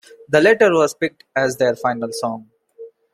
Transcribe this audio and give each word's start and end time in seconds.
The 0.29 0.41
latter 0.41 0.73
was 0.73 0.95
picked 0.95 1.25
as 1.35 1.57
their 1.57 1.75
final 1.75 2.09
song. 2.11 2.49